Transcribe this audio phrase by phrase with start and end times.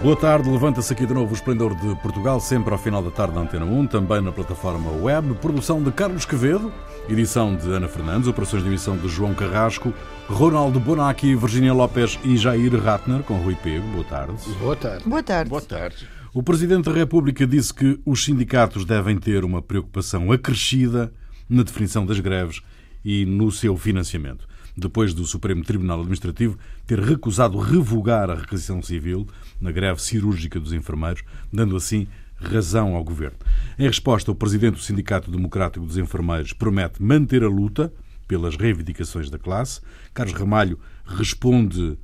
[0.00, 3.34] Boa tarde, levanta-se aqui de novo o Esplendor de Portugal, sempre ao final da tarde
[3.34, 6.72] na Antena 1, também na plataforma web, produção de Carlos Quevedo,
[7.08, 9.92] edição de Ana Fernandes, operações de emissão de João Carrasco,
[10.28, 13.88] Ronaldo Bonacci, Virginia Lopes e Jair Ratner, com Rui Pego.
[13.88, 14.34] Boa tarde.
[14.60, 15.08] Boa tarde.
[15.08, 15.50] Boa tarde.
[15.50, 16.08] Boa tarde.
[16.32, 21.12] O Presidente da República disse que os sindicatos devem ter uma preocupação acrescida
[21.48, 22.62] na definição das greves
[23.04, 24.46] e no seu financiamento
[24.78, 29.26] depois do Supremo Tribunal Administrativo ter recusado revogar a requisição civil
[29.60, 31.22] na greve cirúrgica dos enfermeiros,
[31.52, 33.36] dando assim razão ao governo.
[33.78, 37.92] Em resposta, o presidente do Sindicato Democrático dos Enfermeiros promete manter a luta
[38.28, 39.80] pelas reivindicações da classe.
[40.14, 41.98] Carlos Ramalho responde uh,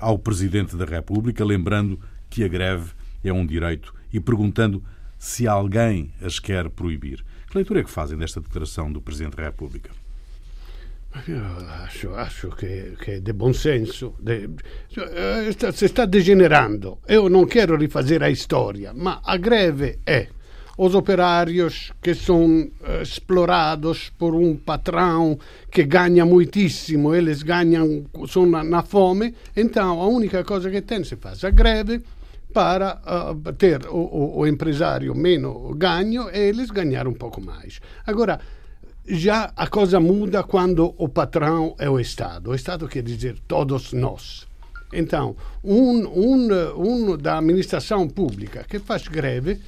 [0.00, 1.98] ao presidente da República, lembrando
[2.30, 2.92] que a greve
[3.24, 4.82] é um direito e perguntando
[5.18, 7.24] se alguém as quer proibir.
[7.48, 10.03] Que leitura é que fazem desta declaração do presidente da República?
[11.26, 14.16] Io lascio, lascio che, che de buon senso.
[14.18, 14.50] De,
[14.96, 16.98] eh, si sta degenerando.
[17.06, 20.28] Eu não quero refazer a história, mas a greve é
[20.76, 22.68] os operários que são
[23.00, 25.38] explorados por um patrão
[25.70, 31.04] que ganha muitíssimo, eles ganham, são na, na, fome, então a única coisa que tem
[31.04, 32.02] se faz a greve
[32.52, 37.80] para uh, ter o, o, o empresário menos ganho e eles ganhar um pouco mais.
[38.04, 38.40] Agora,
[39.06, 42.50] já a coisa muda quando o patrão é o Estado.
[42.50, 44.46] O Estado quer dizer todos nós.
[44.92, 49.60] Então, um, um, um da administração pública que faz greve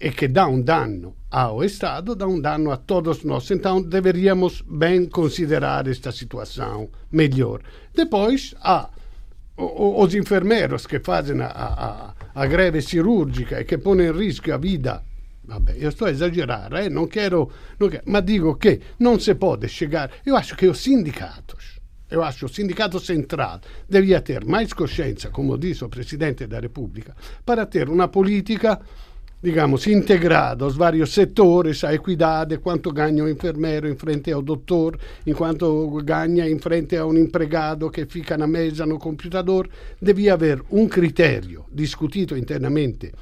[0.00, 3.50] e que dá um dano ao Estado, dá um dano a todos nós.
[3.50, 7.60] Então, deveríamos bem considerar esta situação melhor.
[7.94, 8.90] Depois, há
[9.56, 14.56] os enfermeiros que fazem a, a, a greve cirúrgica e que põem em risco a
[14.56, 15.02] vida
[15.46, 16.88] Vabbè, io sto a esagerare, eh?
[16.88, 20.14] non, quero, non quero, ma dico che non si può chegare.
[20.24, 25.56] Io acho che o sindicatos, eu acho o sindicato central devia ter mais consciência, como
[25.58, 28.80] disse o presidente da República, para ter uma política,
[29.42, 34.98] digamos, integrada aos vários setores, a equidade, quanto ganha o enfermeiro em frente ao doutor,
[35.26, 39.68] enquanto ganha em frente a um empregado que fica na mesa no computador.
[40.00, 43.12] Devia haver um critério discutido internamente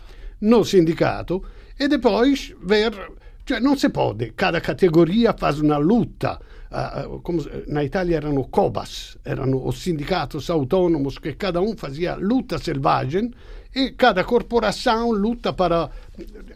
[0.41, 1.43] no sindicato
[1.83, 3.13] e depois ver,
[3.45, 6.39] cioè non si può, cada categoria fa una lotta.
[6.73, 12.57] Uh, come, na Itália erano COBAS, erano os sindicatos autônomos que cada um fazia luta
[12.57, 13.31] selvagem
[13.75, 15.91] e cada corporação luta para,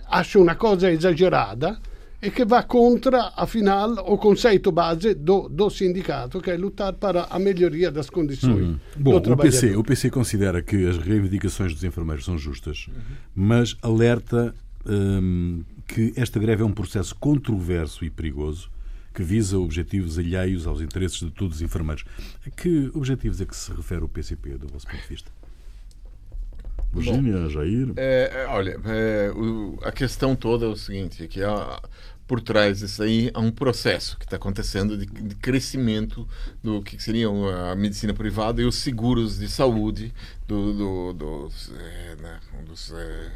[0.08, 1.78] acho uma coisa exagerada,
[2.22, 7.24] e que vai contra, afinal, o conceito base do, do sindicato, que é lutar para
[7.24, 8.78] a melhoria das condições uhum.
[8.96, 12.94] Bom, o PC, o PC considera que as reivindicações dos enfermeiros são justas, uhum.
[13.34, 14.54] mas alerta
[14.88, 18.70] um, que esta greve é um processo controverso e perigoso
[19.14, 22.04] que visa objetivos alheios aos interesses de todos os enfermeiros.
[22.46, 25.30] A que objetivos é que se refere o PCP, do vosso ponto de vista?
[26.92, 27.92] Virginia, Jair?
[27.96, 31.80] É, é, olha, é, o, a questão toda é o seguinte, é que há,
[32.26, 36.28] por trás disso aí há um processo que está acontecendo de, de, crescimento
[36.62, 40.12] do que seria a medicina privada e os seguros de saúde
[40.46, 43.30] do, do, dos, é, né, dos é,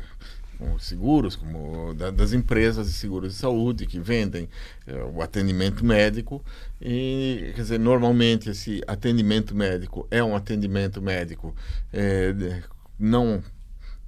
[0.60, 4.48] como seguros, como da, das empresas de seguros de saúde que vendem
[4.86, 6.44] é, o atendimento médico.
[6.80, 11.54] E quer dizer normalmente esse atendimento médico é um atendimento médico
[11.92, 12.62] é,
[12.98, 13.42] não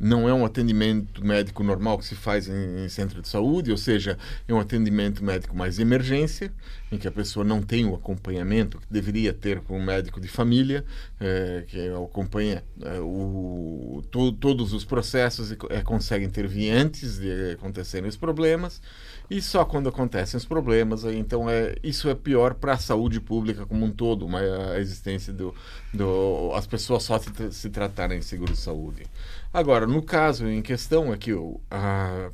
[0.02, 3.76] não é um atendimento médico normal que se faz em, em, centro de saúde, ou
[3.78, 4.18] seja,
[4.48, 6.52] é um atendimento médico mais de emergência,
[6.90, 10.26] em que a pessoa não tem o acompanhamento que deveria ter com um médico de
[10.26, 10.84] família,
[11.20, 17.52] é, que acompanha é, o, to, todos os processos e é, consegue intervir antes de
[17.52, 18.82] acontecerem os problemas,
[19.32, 23.64] e só quando acontecem os problemas, então é, isso é pior para a saúde pública
[23.64, 25.54] como um todo, uma, a existência do,
[25.92, 29.06] do as pessoas só se, se tratarem em seguro de saúde.
[29.50, 32.30] Agora, no caso em questão aqui, o, a,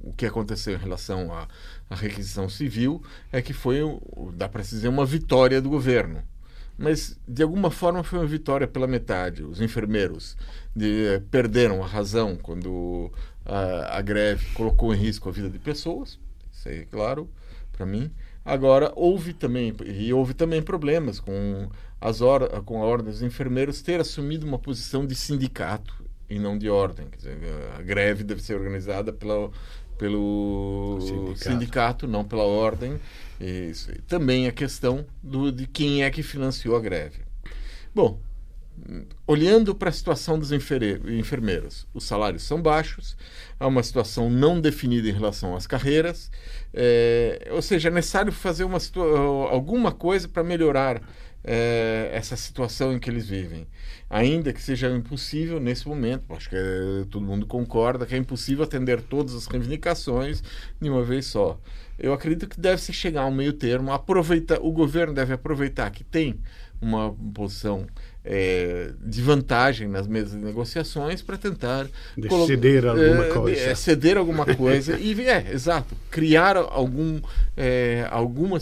[0.00, 1.48] o que aconteceu em relação à,
[1.90, 3.80] à requisição civil é que foi,
[4.34, 6.22] dá para dizer, uma vitória do governo.
[6.78, 9.42] Mas, de alguma forma, foi uma vitória pela metade.
[9.42, 10.36] Os enfermeiros
[10.74, 13.12] de, perderam a razão quando
[13.52, 16.18] a, a greve colocou em risco a vida de pessoas,
[16.50, 17.28] isso é claro
[17.72, 18.10] para mim.
[18.44, 21.68] Agora, houve também, e houve também problemas com,
[22.00, 26.58] as or com a Ordem dos Enfermeiros ter assumido uma posição de sindicato e não
[26.58, 27.06] de ordem.
[27.16, 27.38] Dizer,
[27.78, 29.50] a greve deve ser organizada pela,
[29.98, 31.38] pelo sindicato.
[31.38, 32.08] sindicato.
[32.08, 32.98] não pela ordem.
[33.40, 33.92] Isso.
[34.08, 37.20] Também a questão do, de quem é que financiou a greve.
[37.94, 38.18] Bom,
[39.26, 43.16] olhando para a situação dos enfermeiros, os salários são baixos,
[43.58, 46.30] há uma situação não definida em relação às carreiras,
[46.74, 48.78] é, ou seja, é necessário fazer uma,
[49.50, 51.00] alguma coisa para melhorar
[51.44, 53.66] é, essa situação em que eles vivem.
[54.08, 58.64] Ainda que seja impossível nesse momento, acho que é, todo mundo concorda que é impossível
[58.64, 60.42] atender todas as reivindicações
[60.80, 61.58] de uma vez só.
[61.98, 65.90] Eu acredito que deve se chegar a um meio termo, aproveitar, o governo deve aproveitar
[65.90, 66.40] que tem
[66.80, 67.86] uma posição
[68.24, 71.86] é, de vantagem nas mesas de negociações para tentar
[72.16, 73.60] de ceder alguma é, coisa.
[73.60, 77.20] É, ceder alguma coisa e é exato criar algum
[77.56, 78.58] é, alguma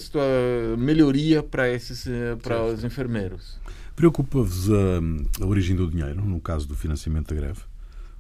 [0.79, 3.59] melhoria para esses é, para os enfermeiros.
[3.95, 7.61] Preocupa-vos a, a, origem do dinheiro no caso do financiamento da greve,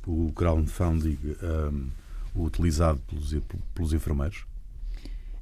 [0.06, 1.88] o crowdfunding um,
[2.44, 3.34] utilizado pelos,
[3.74, 4.49] pelos enfermeiros?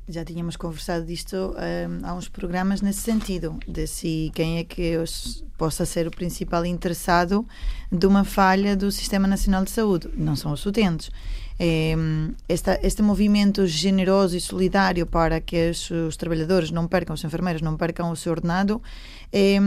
[0.08, 4.96] Já tínhamos conversado disto um, há uns programas nesse sentido, de se quem é que
[4.96, 7.46] os, possa ser o principal interessado
[7.93, 10.08] de uma falha do Sistema Nacional de Saúde.
[10.16, 11.10] Não são os utentes.
[11.60, 11.94] É,
[12.49, 17.61] esta, este movimento generoso e solidário para que os, os, trabalhadores não percam, os enfermeiros
[17.61, 18.81] não percam o seu ordenado,
[19.32, 19.58] é,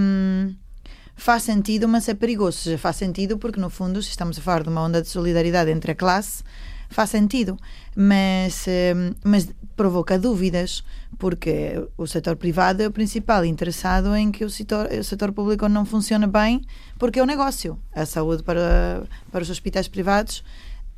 [1.16, 2.78] faz sentido, mas é perigoso.
[2.78, 5.92] Faz sentido porque, no fundo, se estamos a falar de uma onda de solidariedade entre
[5.92, 6.44] a classe,
[6.92, 7.58] faz sentido,
[7.96, 10.84] mas, hum, mas provoca dúvidas,
[11.18, 15.68] porque o setor privado é o principal interessado em que o setor, o setor público
[15.68, 16.62] não funcione bem,
[17.00, 17.80] porque é um negócio.
[17.94, 20.44] A saúde para, para os hospitais privados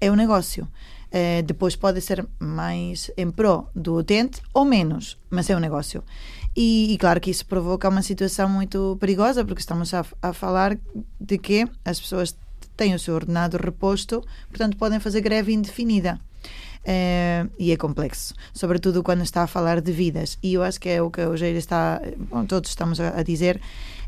[0.01, 0.67] é um negócio.
[1.13, 6.03] Uh, depois pode ser mais em pró do utente ou menos, mas é um negócio.
[6.55, 10.77] E, e, claro que isso provoca uma situação muito perigosa, porque estamos a, a falar
[11.19, 12.35] de que as pessoas
[12.75, 16.19] têm o seu ordenado reposto, portanto podem fazer greve indefinida.
[16.83, 20.37] Uh, e é complexo, sobretudo quando está a falar de vidas.
[20.43, 23.23] E eu acho que é o que o Jair está, bom, todos estamos a, a,
[23.23, 23.61] dizer,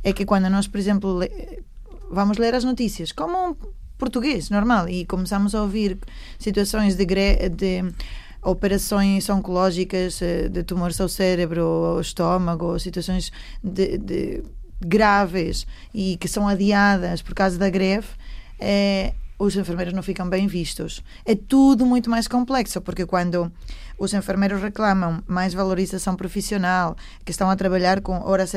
[0.04, 1.64] é que quando nós, por exemplo, le,
[2.12, 3.56] vamos ler as notícias, como um
[3.98, 5.98] português normal, e começamos a ouvir
[6.38, 7.06] situações de,
[7.50, 7.84] de
[8.46, 13.32] operações oncológicas, eh, de tumores ao cérebro, ao estômago, situações
[13.64, 14.44] de, de
[14.80, 18.08] graves e que são adiadas por causa da greve,
[18.60, 21.04] é, os enfermeiros não ficam bem vistos.
[21.26, 23.52] É tudo muito mais complexo, porque quando
[23.98, 28.54] os enfermeiros reclamam mais valorização profissional, que estão a trabalhar com horas,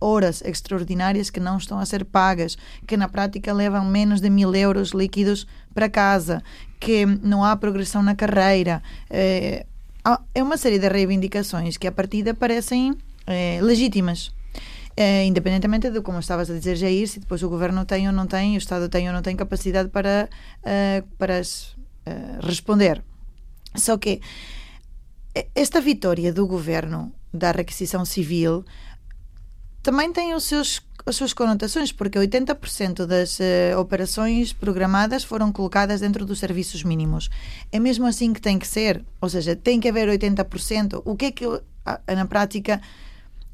[0.00, 2.56] horas extraordinárias que não estão a ser pagas,
[2.86, 6.42] que na prática levam menos de mil euros líquidos para casa,
[6.78, 8.82] que não há progressão na carreira.
[9.08, 9.66] É,
[10.34, 14.32] é uma série de reivindicações que, a partida, parecem é, legítimas
[14.96, 18.26] eh, independentemente de como estavas a dizer, Jair, se depois o governo tem ou não
[18.26, 20.28] tem, o Estado tem ou não tem capacidade para,
[20.62, 23.02] uh, para uh, responder.
[23.76, 24.20] Só que
[25.54, 28.64] esta vitória do governo da requisição civil
[29.82, 36.00] também tem os seus, as suas conotações, porque 80% das uh, operações programadas foram colocadas
[36.00, 37.30] dentro dos serviços mínimos.
[37.70, 39.04] É mesmo assim que tem que ser?
[39.20, 41.00] Ou seja, tem que haver 80%?
[41.04, 41.44] O que é que,
[42.14, 42.82] na prática,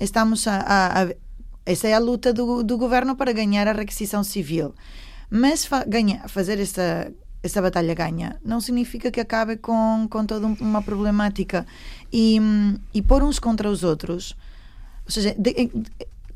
[0.01, 1.26] estamos a, a,
[1.67, 4.73] essa é a luta do, do governo para ganhar a requisição civil.
[5.29, 10.47] Mas fa ganha, fazer essa, essa batalha ganha não significa que acabe com, com toda
[10.47, 11.67] uma problemática.
[12.13, 12.39] E,
[12.95, 14.37] e pôr uns contra os outros,
[15.05, 15.71] ou seja, de,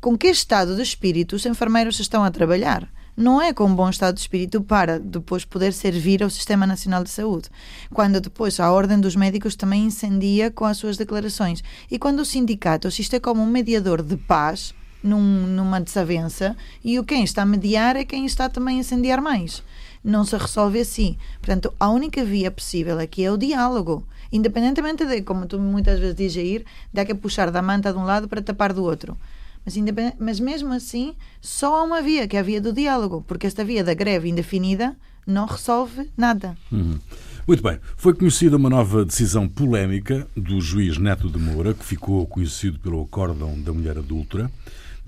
[0.01, 2.87] com que estado de espírito os enfermeiros estão a trabalhar?
[3.15, 7.03] não é com um bom estado de espírito para depois poder servir ao Sistema Nacional
[7.03, 7.49] de Saúde.
[7.93, 11.63] Quando depois a Ordem dos Médicos também incendia com as suas declarações.
[11.89, 16.99] E quando o sindicato, isto é como um mediador de paz, num, numa desavença e
[16.99, 19.63] o quem está a mediar é quem está também a incendiar mais.
[20.03, 21.17] Não se resolve assim.
[21.39, 24.05] Portanto, a única via possível aqui é o diálogo.
[24.31, 28.03] Independentemente de, como tu muitas vezes dizes, ir, dá que puxar da manta de um
[28.03, 29.17] lado para tapar do outro.
[29.65, 29.75] Mas,
[30.19, 33.63] mas mesmo assim, só há uma via, que é a via do diálogo, porque esta
[33.63, 34.95] via da greve indefinida
[35.27, 36.57] não resolve nada.
[36.71, 36.99] Uhum.
[37.47, 37.79] Muito bem.
[37.97, 43.01] Foi conhecida uma nova decisão polémica do juiz Neto de Moura, que ficou conhecido pelo
[43.01, 44.49] acórdão da mulher adulta.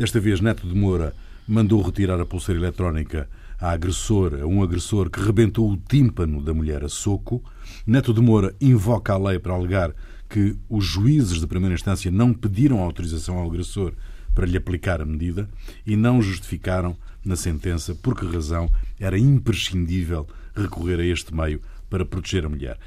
[0.03, 1.15] Desta vez, Neto de Moura
[1.47, 6.53] mandou retirar a pulseira eletrónica a agressor, a um agressor que rebentou o tímpano da
[6.53, 7.41] mulher a soco.
[7.87, 9.95] Neto de Moura invoca a lei para alegar
[10.27, 13.93] que os juízes de primeira instância não pediram autorização ao agressor
[14.35, 15.49] para lhe aplicar a medida
[15.87, 18.69] e não justificaram na sentença por que razão
[18.99, 22.77] era imprescindível recorrer a este meio para proteger a mulher.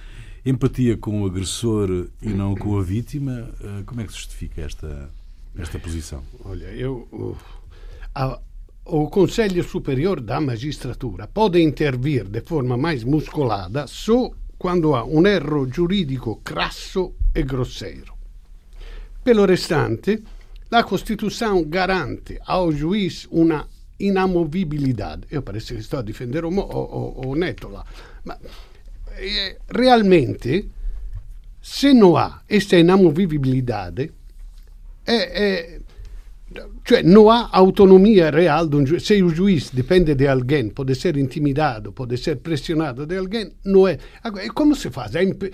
[0.44, 4.60] Empatia com o agressor e não com a vítima, eh, como é que se justifica
[4.60, 5.10] esta
[5.58, 6.22] esta posição?
[6.44, 7.08] Olha, eu.
[7.12, 7.36] Uh,
[8.14, 8.40] a,
[8.86, 15.26] o Conselho Superior da Magistratura pode intervir de forma mais muscolada só quando há um
[15.26, 18.14] erro giuridico crasso e grosseiro.
[19.24, 20.22] Pelo restante,
[20.70, 25.22] a Constituição garante ao juiz uma inamovibilidade.
[25.30, 27.84] Eu parece que estou a defender o, o, o Neto lá.
[28.24, 28.38] Ma
[29.18, 30.70] eh, realmente,
[31.62, 34.12] se não há esta inamovibilidade,
[35.06, 35.80] é, é,
[36.82, 38.68] cioè non ha autonomia real.
[38.98, 43.86] Se o juiz depende de alguém, pode ser intimidado, pode ser pressionato de alguém, não
[43.86, 43.98] é.
[44.24, 45.14] E faz?
[45.14, 45.52] É imp-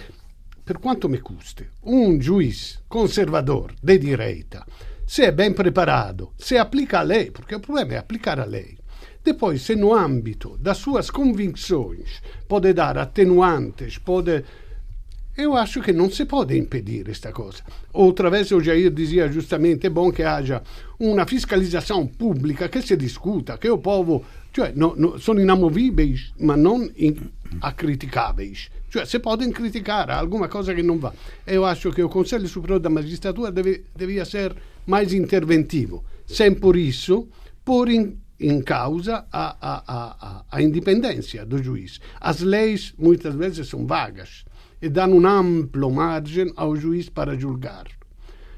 [0.64, 4.64] per quanto mi custi, un juiz conservador de direita,
[5.04, 8.78] se è ben preparato, se applica a lei, perché il problema è applicare a lei,
[9.22, 14.44] depois se no âmbito das suas convicções pode dar atenuantes, pode
[15.36, 17.62] eu acho que não se pode impedir esta coisa.
[17.92, 20.62] Outra vez o Jair dizia justamente é bom que haja
[20.98, 26.56] uma fiscalização pública que se discuta, que o povo cioè, no, no, sono inamovíveis, ma
[26.56, 28.68] non in- acriticáveis.
[28.90, 31.12] Cioè, se podem criticar alguma coisa que não vá.
[31.46, 34.54] Eu acho que o Conselho Superior da Magistratura deve, devia ser
[34.86, 37.28] mais interventivo, sem por isso
[37.64, 41.98] pôr em, em causa a, a, a, a independência do juiz.
[42.20, 44.44] As leis muitas vezes são vagas
[44.82, 47.84] e dão um amplo margem ao juiz para julgar.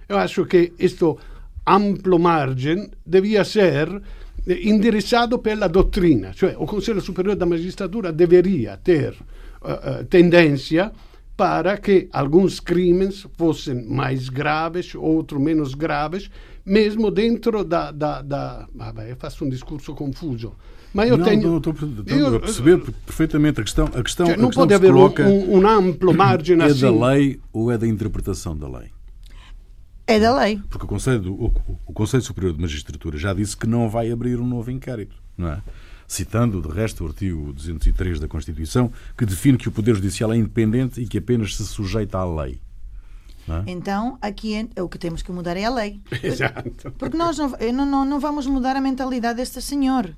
[0.09, 1.05] Eu acho que este
[1.67, 4.03] amplo margem devia ser
[4.47, 9.15] indirizzado pela doutrina, cioè o Conselho Superior da Magistratura deveria ter
[9.65, 10.93] eh, eh, tendência
[11.37, 16.31] para que alguns crimes fossem mais graves, outros menos graves,
[16.65, 17.91] mesmo dentro da...
[17.91, 18.69] da, da...
[18.75, 20.55] Vabbè, faço um discurso confuso.
[20.95, 21.43] Mas eu não, tenho...
[21.51, 23.87] não, estou, estou eu- a perceber perfeitamente a questão.
[23.93, 26.61] A questão, cioè, a não questão pode que se haver coloca um, um amplo margem
[26.61, 26.81] é assim.
[26.81, 28.91] da lei ou é da interpretação da lei?
[30.07, 30.61] É da lei.
[30.71, 31.53] Porque o Conselho, do- o,
[31.87, 35.49] o Conselho Superior de Magistratura já disse que não vai abrir um novo inquérito, não
[35.49, 35.61] é?
[36.07, 40.37] Citando, de resto, o artigo 203 da Constituição, que define que o Poder Judicial é
[40.37, 42.61] independente e que apenas se sujeita à lei.
[43.67, 46.01] Então, aqui é- o que temos que mudar é a lei.
[46.23, 46.93] Exato.
[46.99, 50.15] Porque nós não, não, não, não vamos mudar a mentalidade deste senhor.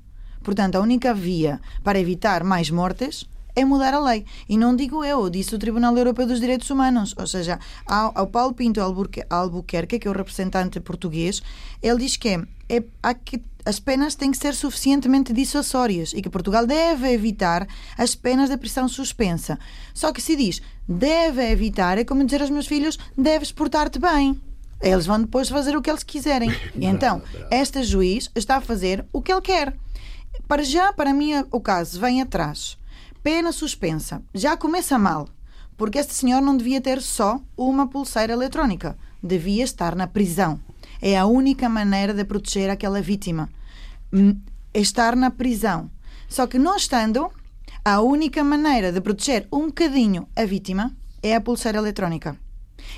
[0.47, 4.23] Portanto, a única via para evitar mais mortes é mudar a lei.
[4.47, 7.13] E não digo eu, disse o Tribunal Europeu dos Direitos Humanos.
[7.17, 11.43] Ou seja, ao, ao Paulo Pinto Albuquer- Albuquerque, que é o representante português,
[11.83, 12.29] ele diz que,
[12.69, 17.67] é, há que as penas têm que ser suficientemente dissuasórias e que Portugal deve evitar
[17.97, 19.59] as penas de prisão suspensa.
[19.93, 24.39] Só que se diz deve evitar, é como dizer aos meus filhos, deves portar-te bem.
[24.79, 26.51] Eles vão depois fazer o que eles quiserem.
[26.77, 29.75] E então, este juiz está a fazer o que ele quer.
[30.47, 32.77] Para já, para mim, o caso vem atrás.
[33.21, 34.21] Pena suspensa.
[34.33, 35.27] Já começa mal.
[35.75, 38.97] Porque este senhor não devia ter só uma pulseira eletrónica.
[39.21, 40.59] Devia estar na prisão.
[41.01, 43.49] É a única maneira de proteger aquela vítima.
[44.11, 44.39] Hum,
[44.73, 45.89] Estar na prisão.
[46.29, 47.31] Só que não estando,
[47.83, 52.37] a única maneira de proteger um bocadinho a vítima é a pulseira eletrónica.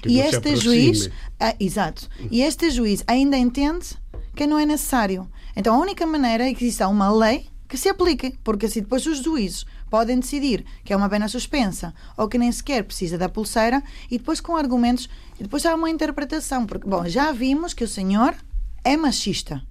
[0.01, 3.97] Que e não se este juiz, ah, exato, e este juiz ainda entende
[4.35, 5.29] que não é necessário.
[5.55, 9.05] Então a única maneira é que exista uma lei que se aplique, porque assim depois
[9.05, 13.29] os juízes podem decidir que é uma pena suspensa ou que nem sequer precisa da
[13.29, 15.07] pulseira e depois com argumentos,
[15.39, 18.35] e depois há uma interpretação, porque bom, já vimos que o senhor
[18.83, 19.61] é machista.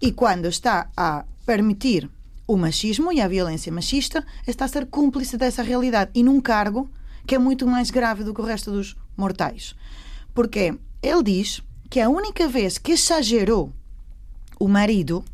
[0.00, 2.10] E quando está a permitir
[2.46, 6.90] o machismo e a violência machista, está a ser cúmplice dessa realidade e num cargo
[7.26, 9.74] que é muito mais grave do que o resto dos mortais.
[10.34, 13.72] Porque ele diz que a única vez que exagerou
[14.58, 15.24] o marido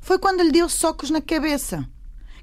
[0.00, 1.86] foi quando lhe deu socos na cabeça.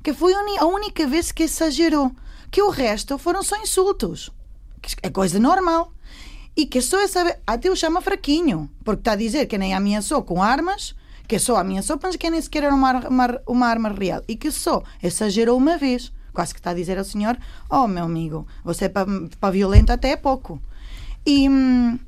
[0.02, 2.12] Que foi a única vez que exagerou.
[2.50, 4.32] Que o resto foram só insultos.
[5.04, 5.92] É coisa normal.
[6.56, 7.38] E que só essa vez.
[7.46, 8.70] Até o chama fraquinho.
[8.84, 10.96] Porque está a dizer que nem ameaçou com armas,
[11.28, 14.24] que só ameaçou, mas que nem sequer era uma, uma, uma arma real.
[14.28, 16.14] E que só exagerou uma vez.
[16.34, 17.38] Quase que está a dizer ao senhor:
[17.70, 20.62] Oh, meu amigo, você é para violento até é pouco.
[21.26, 21.50] E.
[21.50, 22.00] hum,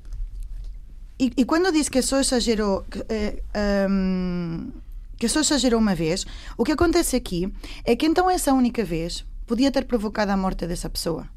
[1.38, 4.72] e, quando diz que só exagerou que, eh, hum,
[5.18, 6.26] que só exagerou uma vez,
[6.58, 7.54] o que acontece aqui
[7.86, 11.30] é que então essa única vez podia ter provocado a morte dessa pessoa.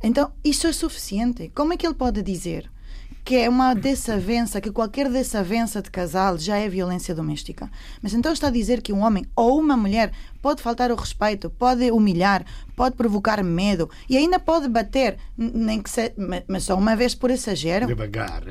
[0.00, 1.50] Então isso é suficiente.
[1.54, 2.70] Como é que ele pode dizer
[3.30, 7.70] que é uma desavença, que qualquer desavença de casal já é violência doméstica?
[8.02, 10.10] Mas então está a dizer que um homem ou uma mulher
[10.42, 12.44] pode faltar o respeito, pode humilhar,
[12.74, 17.14] pode provocar medo e ainda pode bater, nem que se, ma- mas só uma vez
[17.14, 17.86] por exagero.
[17.86, 18.42] Devagar,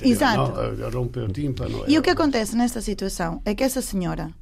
[0.00, 0.52] Esatto.
[0.76, 1.82] no, rompe o tímpano.
[1.88, 4.32] E eh, o que acontece nesta situação é que essa senhora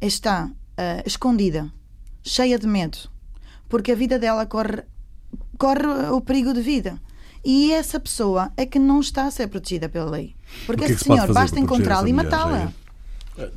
[0.00, 1.70] está ah, escondida,
[2.22, 2.96] cheia de medo,
[3.68, 4.84] porque a vida dela corre,
[5.58, 6.98] corre o perigo de vida.
[7.44, 10.34] E essa pessoa é que não está a ser protegida pela lei.
[10.66, 12.72] Porque que é esse que se pode senhor basta proteger encontrá-la e matá-la.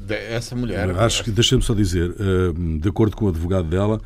[0.06, 0.90] De- Essa mulher.
[1.00, 4.02] Acho que, deixa-me só dizer, eh, de acordo com o advogado dela,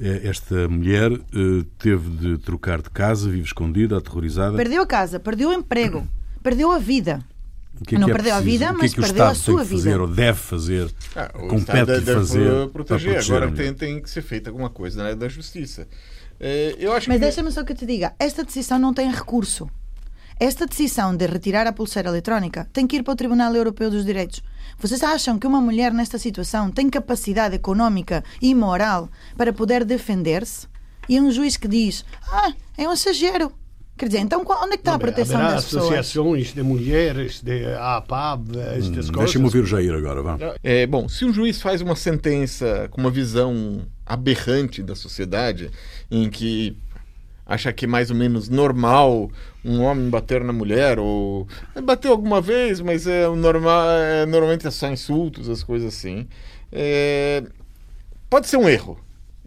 [0.00, 4.56] eh, esta mulher eh, teve de trocar de casa, vive escondida, aterrorizada.
[4.56, 6.06] Perdeu a casa, perdeu o emprego,
[6.42, 7.20] perdeu a vida.
[7.86, 8.58] Que é não que é perdeu a preciso?
[8.58, 10.00] vida, o que mas é que o perdeu a Estado sua tem que fazer vida.
[10.02, 13.10] ou deve fazer, Ah, o compete Estado de deve fazer pro- para proteger.
[13.12, 15.86] proteger a Agora tem, tem que ser feita alguma coisa na área da justiça.
[16.40, 19.10] Eh, eu acho Mas que deixa-me só que eu te diga, esta decisão não tem
[19.10, 19.68] recurso.
[20.38, 24.04] esta decisão de retirar a pulseira eletrónica tem que ir para o Tribunal Europeu dos
[24.04, 24.42] Direitos.
[24.78, 30.66] Vocês acham que uma mulher nesta situação tem capacidade económica e moral para poder defender-se?
[31.08, 33.50] E um juiz que diz: Ah, é um exagero.
[33.96, 35.84] Quer dizer, então onde é que está a proteção das pessoas?
[35.84, 39.10] associações de mulheres, de APAB, estas Hum, coisas.
[39.10, 40.36] Deixa-me ouvir o Jair agora, vá.
[40.62, 45.70] É, bom, se um juiz faz uma sentença com uma visão aberrante da sociedade,
[46.10, 46.76] em que
[47.44, 49.30] acha que é mais ou menos normal
[49.64, 51.46] um homem bater na mulher, ou
[51.84, 56.26] bateu alguma vez, mas é normal, é, normalmente é só insultos, as coisas assim,
[56.72, 57.44] é,
[58.30, 58.98] pode ser um erro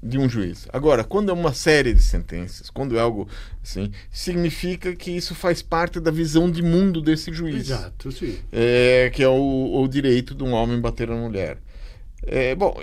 [0.02, 0.66] de um juiz.
[0.72, 3.28] Agora, quando é uma série de sentenças, quando é algo
[3.62, 8.38] assim, significa que isso faz parte da visão de mundo desse juiz Exato, sim.
[8.52, 11.58] é, que é o, o direito de um homem bater na mulher.
[12.24, 12.78] É, bom,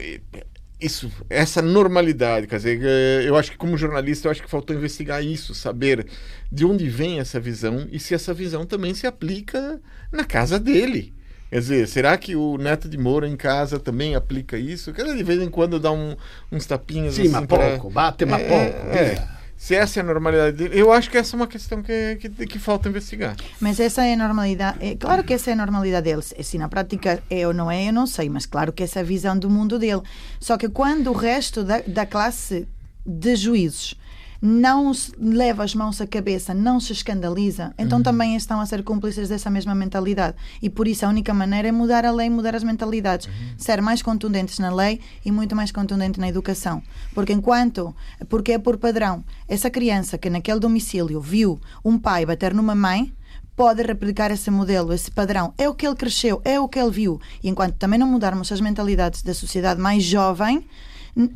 [0.80, 4.76] isso, essa normalidade, quer dizer, é, eu acho que como jornalista eu acho que faltou
[4.76, 6.06] investigar isso, saber
[6.52, 9.80] de onde vem essa visão e se essa visão também se aplica
[10.12, 11.14] na casa dele.
[11.48, 14.92] Quer dizer, será que o neto de Moura em casa também aplica isso?
[14.92, 16.16] Quer dizer, de vez em quando dá um-
[16.52, 18.96] uns tapinhas Sim, assim mas pra- pouco, bate, mas É, pouco.
[18.96, 19.04] é.
[19.14, 19.35] via.
[19.56, 22.28] Se essa é a normalidade dele, eu acho que essa é uma questão que, que,
[22.46, 23.36] que falta investigar.
[23.58, 24.78] Mas essa é a normalidade.
[24.80, 26.22] É, claro que essa é a normalidade dele.
[26.22, 28.28] Se na prática é ou não é, eu não sei.
[28.28, 30.02] Mas claro que essa é a visão do mundo dele.
[30.38, 32.68] Só que quando o resto da, da classe
[33.04, 33.94] de juízes
[34.40, 39.28] não leva as mãos à cabeça, não se escandaliza, então também estão a ser cúmplices
[39.28, 40.36] dessa mesma mentalidade.
[40.62, 44.02] E por isso a única maneira é mudar a lei, mudar as mentalidades, ser mais
[44.02, 46.82] contundentes na lei e muito mais contundente na educação.
[47.14, 47.94] Porque enquanto,
[48.28, 53.12] porque é por padrão, essa criança que naquele domicílio viu um pai bater numa mãe,
[53.56, 55.54] pode replicar esse modelo, esse padrão.
[55.56, 57.20] É o que ele cresceu, é o que ele viu.
[57.42, 60.66] E enquanto também não mudarmos as mentalidades da sociedade mais jovem,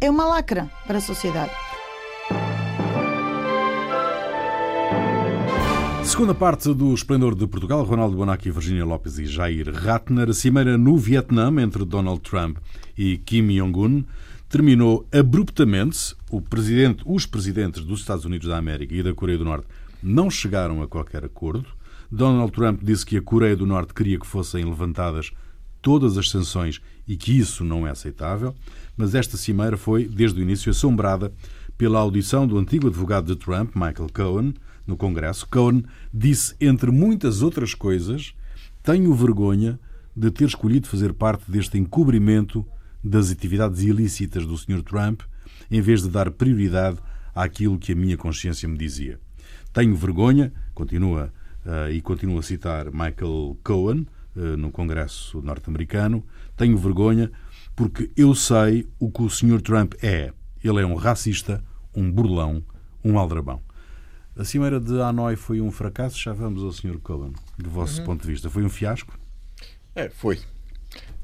[0.01, 1.51] é uma lacra para a sociedade.
[6.21, 10.29] Segunda parte do Esplendor de Portugal, Ronaldo Bonacci, Virginia Lopes e Jair Ratner.
[10.29, 12.59] A cimeira no Vietnã entre Donald Trump
[12.95, 14.05] e Kim Jong-un
[14.47, 16.15] terminou abruptamente.
[16.31, 19.67] O presidente, os presidentes dos Estados Unidos da América e da Coreia do Norte
[20.03, 21.65] não chegaram a qualquer acordo.
[22.13, 25.31] Donald Trump disse que a Coreia do Norte queria que fossem levantadas
[25.81, 28.55] todas as sanções e que isso não é aceitável,
[28.95, 31.33] mas esta cimeira foi, desde o início, assombrada
[31.79, 34.53] pela audição do antigo advogado de Trump, Michael Cohen,
[34.91, 35.49] no Congresso.
[35.49, 38.35] Cohen disse, entre muitas outras coisas,
[38.83, 39.79] tenho vergonha
[40.15, 42.67] de ter escolhido fazer parte deste encobrimento
[43.03, 44.83] das atividades ilícitas do Sr.
[44.83, 45.23] Trump,
[45.71, 46.99] em vez de dar prioridade
[47.35, 49.19] àquilo que a minha consciência me dizia.
[49.73, 51.33] Tenho vergonha, continua
[51.65, 56.25] eh, e continua a citar Michael Cohen eh, no Congresso norte-americano,
[56.57, 57.31] tenho vergonha
[57.77, 59.63] porque eu sei o que o Sr.
[59.63, 60.33] Trump é.
[60.63, 62.63] Ele é um racista, um burlão,
[63.03, 63.63] um aldrabão.
[64.41, 66.19] A cimeira de Hanoi foi um fracasso?
[66.19, 66.99] Já vamos ao Sr.
[67.03, 68.49] Cohen, do vosso ponto de vista.
[68.49, 69.13] Foi um fiasco?
[69.95, 70.39] É, foi.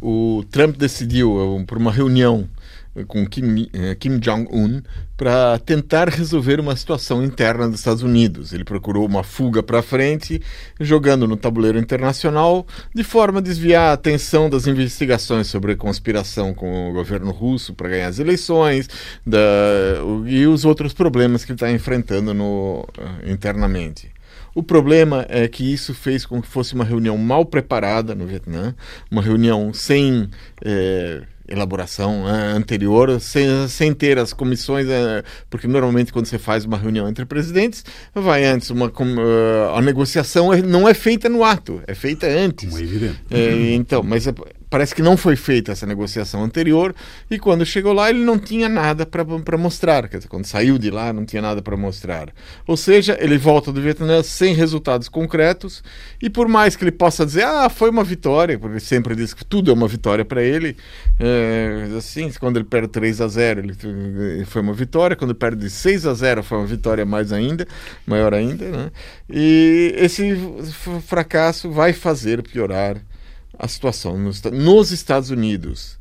[0.02, 2.46] O Trump decidiu eh, por uma reunião
[3.05, 4.83] com Kim, eh, Kim Jong-un
[5.17, 8.53] para tentar resolver uma situação interna dos Estados Unidos.
[8.53, 10.41] Ele procurou uma fuga para frente,
[10.79, 16.91] jogando no tabuleiro internacional, de forma a desviar a atenção das investigações sobre conspiração com
[16.91, 18.89] o governo russo para ganhar as eleições
[19.27, 19.39] da,
[20.27, 24.17] e os outros problemas que ele está enfrentando no, eh, internamente.
[24.55, 28.75] O problema é que isso fez com que fosse uma reunião mal preparada no Vietnã,
[29.11, 30.31] uma reunião sem
[30.65, 36.65] eh, elaboração eh, anterior, sem, sem ter as comissões, eh, porque normalmente quando você faz
[36.65, 41.45] uma reunião entre presidentes, vai antes uma eh, a negociação é- não é feita no
[41.45, 42.69] ato, é feita antes.
[42.69, 43.17] Como é evidente.
[43.31, 44.35] É, então, mas é-
[44.68, 46.94] parece que não foi feita essa negociação anterior
[47.31, 49.24] e quando chegou lá ele não tinha nada para
[49.57, 50.09] mostrar.
[50.09, 52.29] Quer dizer, quando saiu de lá não tinha nada para mostrar.
[52.66, 55.83] Ou seja, ele volta do Vietnã sem resultados concretos
[56.20, 59.33] e por mais que ele possa dizer, ah, foi uma vitória, porque ele sempre diz
[59.33, 60.76] que tudo é uma vitória para ele,
[61.18, 65.62] é, assim, quando ele perde 3 a 0 ele, ele foi uma vitória, quando perde
[65.62, 67.66] de 6 a 0 foi uma vitória mais ainda,
[68.07, 68.90] maior ainda, né?
[69.29, 70.37] E esse
[71.07, 72.96] fracasso vai fazer piorar
[73.59, 75.99] a situação nos, nos Estados Unidos.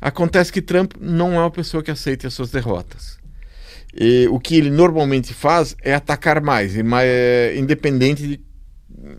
[0.00, 3.18] Acontece que Trump não é uma pessoa que aceite as suas derrotas.
[3.94, 8.40] E o que ele normalmente faz é atacar mais, e é, independente de,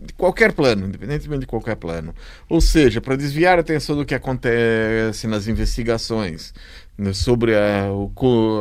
[0.06, 2.14] de qualquer plano, independentemente de qualquer plano.
[2.48, 6.54] Ou seja, para desviar a atenção do que acontece nas investigações
[7.14, 8.10] sobre a, o,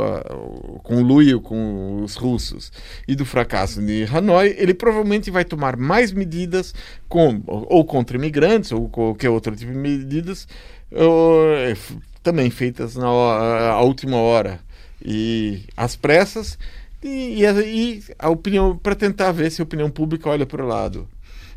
[0.02, 2.72] a- o conluio com os russos
[3.08, 6.74] e do fracasso de Hanoi, ele provavelmente vai tomar mais medidas
[7.08, 10.48] com, ou contra imigrantes ou qualquer outro tipo de medidas
[10.92, 14.60] ou, eh, f- também feitas na à última hora
[15.04, 16.58] e às pressas
[17.04, 20.68] e, e, e a opinião para tentar ver se a opinião pública olha para o
[20.68, 21.08] lado.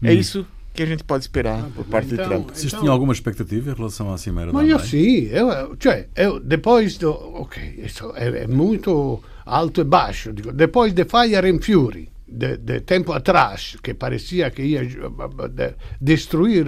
[0.05, 0.15] É hum.
[0.15, 2.51] isso que a gente pode esperar ah, por parte então, de Trump.
[2.51, 6.41] Vocês então, tinham alguma expectativa em relação à cimeira Mas eu sim, eu, cioè, eu,
[6.41, 11.61] depois do, ok, isso é, é, muito alto e baixo, digo, depois de Fire and
[11.61, 16.67] Fury, de, de tempo atrás, que parecia que ia de, destruir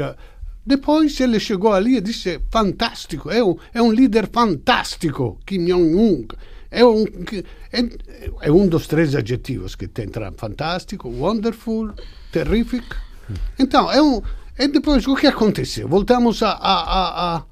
[0.66, 6.26] depois ele chegou ali e disse: fantástico, é um, é um líder fantástico, Kim Jong-un.
[6.70, 7.04] É um,
[7.72, 11.92] é, é um dos três adjetivos que tem fantástico, wonderful,
[12.32, 12.84] terrific.
[13.58, 14.22] Então, é um.
[14.58, 15.88] E depois, o que aconteceu?
[15.88, 16.50] Voltamos a.
[16.50, 17.42] a, a,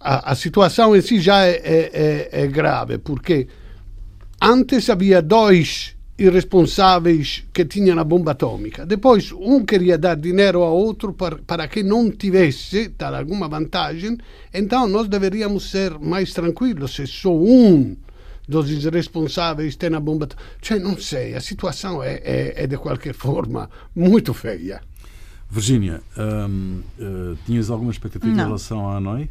[0.00, 3.46] a, a situação em si já é, é, é, é grave, porque
[4.40, 8.84] antes havia dois irresponsáveis que tinham a bomba atômica.
[8.84, 14.18] Depois, um queria dar dinheiro a outro para, para que não tivesse, dar alguma vantagem.
[14.52, 17.96] Então, nós deveríamos ser mais tranquilos se só um
[18.50, 20.28] dos irresponsáveis tem a bomba.
[20.60, 24.82] Cioè, não sei, a situação é, é, é de qualquer forma muito feia.
[25.48, 28.44] Virgínia, hum, uh, tinhas alguma expectativa não.
[28.44, 29.28] em relação à Hanoi?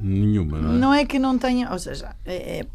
[0.00, 0.78] Nenhuma, não é?
[0.78, 2.66] Não é que não tenha, ou seja, é, é,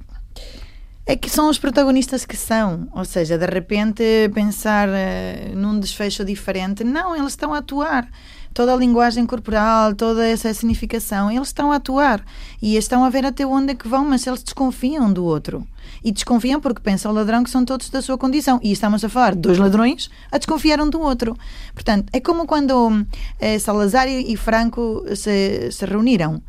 [1.06, 6.24] é, que são os protagonistas que são, ou seja, de repente pensar uh, num desfecho
[6.26, 8.10] diferente, não, eles estão a atuar
[8.56, 12.24] toda a linguagem corporal, toda essa significação, eles estão a atuar
[12.62, 15.68] e estão a ver até onde é que vão, mas eles desconfiam do outro.
[16.02, 18.58] E desconfiam porque pensam o ladrão que são todos da sua condição.
[18.64, 21.38] E estamos a falar de dois ladrões a desconfiar um do outro.
[21.74, 23.06] Portanto, é como quando
[23.40, 26.42] eh, Salazar e Franco se, se reuniram.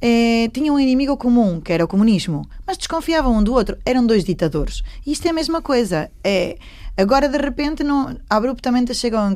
[0.00, 3.76] Eh, tinham um inimigo comum, que era o comunismo, mas desconfiavam um do outro.
[3.84, 4.84] Eram dois ditadores.
[5.04, 6.08] E isto é a mesma coisa.
[6.22, 6.56] É,
[6.96, 9.34] agora, de repente, não, abruptamente chegam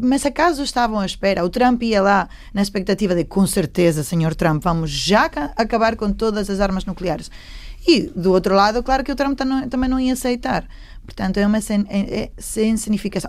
[0.00, 1.44] mas acaso estavam à espera?
[1.44, 6.12] O Trump ia lá na expectativa de, com certeza, senhor Trump, vamos já acabar com
[6.12, 7.30] todas as armas nucleares.
[7.86, 9.38] E, do outro lado, claro que o Trump
[9.70, 10.66] também não ia aceitar.
[11.04, 12.30] Portanto, é uma é, é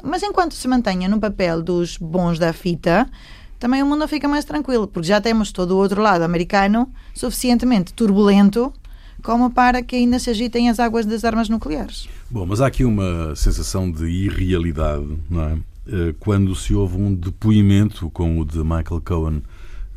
[0.04, 3.10] Mas enquanto se mantenha no papel dos bons da fita,
[3.58, 7.94] também o mundo fica mais tranquilo, porque já temos todo o outro lado americano suficientemente
[7.94, 8.74] turbulento
[9.22, 12.08] como para que ainda se agitem as águas das armas nucleares.
[12.30, 15.58] Bom, mas há aqui uma sensação de irrealidade, não é?
[15.92, 19.42] Eh, quando se houve um depoimento como o de Michael Cohen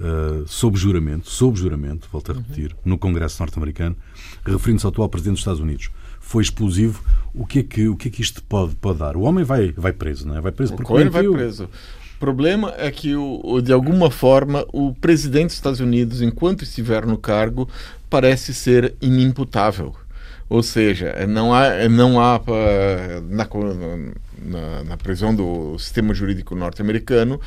[0.01, 2.93] uh, sob juramento, sob juramento, volto a repetir, uhum.
[2.93, 3.95] no Congresso norte-americano,
[4.43, 5.91] referindo-se ao atual Presidente dos Estados Unidos.
[6.19, 7.03] Foi explosivo.
[7.35, 9.17] O que é que, o que, é que isto pode, pode dar?
[9.17, 10.41] O homem vai, vai preso, não é?
[10.41, 10.91] Vai preso porque.
[10.91, 11.65] Cohen vai preso.
[11.65, 17.05] O problema é que, o, de alguma forma, o presidente dos Estados Unidos, enquanto estiver
[17.05, 17.69] no cargo,
[18.09, 19.95] parece ser inimputável.
[20.49, 22.41] Ou seja, não há, não há
[23.29, 23.49] na,
[24.45, 27.41] na, na prisão do sistema jurídico norte-americano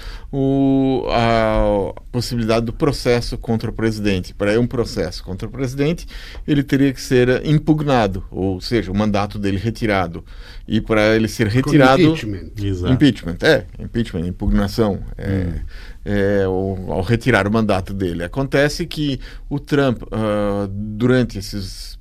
[1.11, 4.33] a possibilidade do processo contra o presidente.
[4.33, 6.07] Para um processo contra o presidente,
[6.47, 10.23] ele teria que ser impugnado, ou seja, o mandato dele retirado.
[10.67, 12.01] E para ele ser retirado.
[12.01, 12.91] Com impeachment.
[12.91, 14.99] Impeachment, é, impeachment, impugnação.
[15.17, 15.59] É, hum.
[16.05, 18.23] é, ao, ao, retirar o mandato dele.
[18.23, 21.99] Acontece que o Trump, uh, durante esses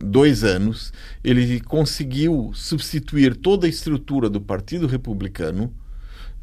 [0.00, 5.72] dois anos, ele conseguiu substituir toda a estrutura do Partido Republicano,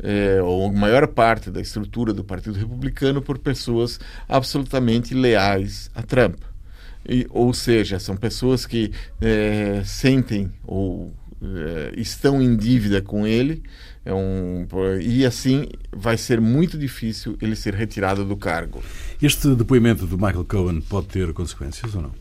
[0.04, 6.02] é, ou a maior parte da estrutura do Partido Republicano, por pessoas absolutamente leais a
[6.02, 6.40] Trump.
[7.08, 13.64] E, ou seja, são pessoas que é, sentem ou é, estão em dívida com ele,
[14.06, 14.68] é um,
[15.00, 18.84] e assim vai ser muito difícil ele ser retirado do cargo.
[19.22, 22.20] Este depoimento do Michael Cohen pode ter consequências ou não?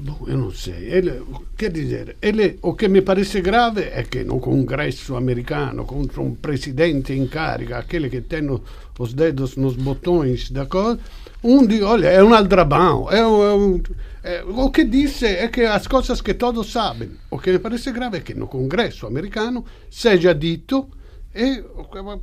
[0.00, 0.92] Bom, eu não sei.
[0.92, 1.22] Ele,
[1.56, 6.36] quer dizer, ele, o que me parece grave é que no congresso americano, contra um
[6.36, 8.48] presidente em carica, aquele que tem
[8.96, 11.00] os dedos nos botões da coisa,
[11.42, 13.10] um diz, olha, é um aldrabão.
[13.10, 13.82] É um, é um,
[14.22, 17.10] é, o que disse é que as coisas que todos sabem.
[17.28, 20.90] O que me parece grave é que no congresso americano seja dito
[21.34, 21.62] e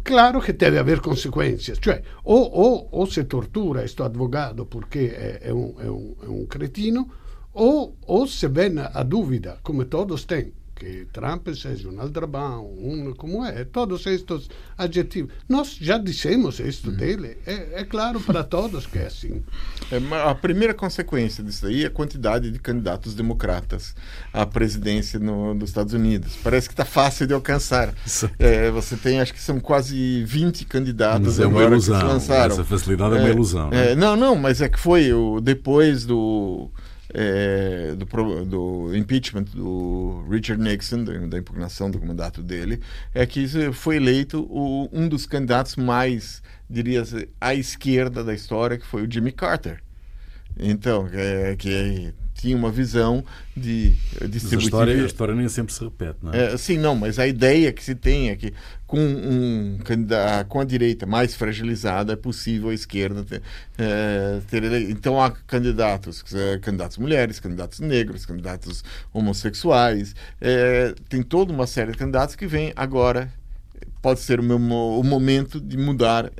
[0.01, 5.39] claro che deve avere conseguenze, cioè o, o, o se tortura questo avvocato perché è,
[5.41, 7.07] è, un, è, un, è cretino
[7.55, 13.13] ou, ou se vem a dúvida, como todos têm, que Trump seja um aldrabão, um
[13.13, 15.33] como é, todos estes adjetivos.
[15.47, 16.93] Nós já dissemos isso hum.
[16.93, 19.41] dele, é, é, claro para todos que é assim.
[19.91, 23.95] É, a primeira consequência disso aí é a quantidade de candidatos democratas
[24.33, 26.35] à presidência no, dos Estados Unidos.
[26.43, 27.93] Parece que está fácil de alcançar.
[28.39, 31.99] É, você tem, acho que são quase 20 candidatos mas é uma ilusão.
[31.99, 32.53] que se lançaram.
[32.55, 33.69] Essa facilidade é, uma ilusão.
[33.69, 33.93] Né?
[33.93, 36.71] não, não, mas é que foi o, depois do
[37.17, 42.81] é, do, do, impeachment do Richard Nixon, da, impugnação do mandato dele,
[43.13, 47.03] é que foi eleito o, um dos candidatos mais, diria
[47.39, 49.81] à esquerda da história, que foi o Jimmy Carter.
[50.59, 53.23] Então, é, que tinha uma visão
[53.55, 53.93] de
[54.29, 54.59] distribuição.
[54.59, 56.53] A história, a história nem sempre se repete, não é?
[56.53, 56.57] é?
[56.57, 58.53] Sim, não, mas a ideia que se tem é que
[58.85, 59.79] com, um,
[60.47, 63.41] com a direita mais fragilizada é possível a esquerda ter,
[63.77, 66.23] é, ter então há candidatos,
[66.61, 72.73] candidatos mulheres, candidatos negros, candidatos homossexuais, é, tem toda uma série de candidatos que vem
[72.75, 73.31] agora
[74.01, 76.31] pode ser o, meu, o momento de mudar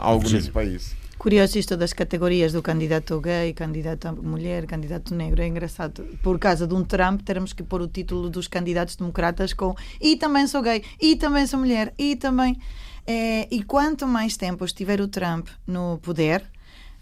[0.00, 0.96] algo nesse país.
[1.26, 5.42] Curioso isto das categorias do candidato gay, candidato mulher, candidato negro.
[5.42, 6.04] É engraçado.
[6.22, 10.16] Por causa de um Trump, termos que pôr o título dos candidatos democratas com e
[10.16, 12.56] também sou gay, e também sou mulher, e também.
[13.04, 16.44] É, e quanto mais tempo estiver o Trump no poder,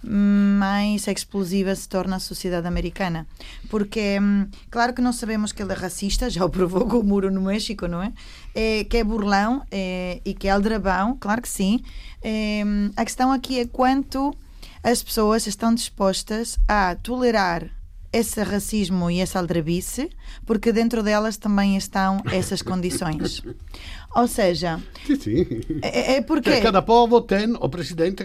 [0.07, 3.27] mais explosiva se torna a sociedade americana.
[3.69, 7.05] Porque, hum, claro que nós sabemos que ele é racista, já o provou com o
[7.05, 8.13] muro no México, não é?
[8.55, 11.81] é que é burlão é, e que é aldrabão, claro que sim.
[12.23, 12.63] É,
[12.97, 14.35] a questão aqui é quanto
[14.83, 17.71] as pessoas estão dispostas a tolerar
[18.15, 20.09] esse racismo e essa aldrabice,
[20.47, 23.43] porque dentro delas também estão essas condições.
[24.15, 25.45] Ou seja, sim, sim.
[25.83, 28.25] É, é porque cada povo tem o presidente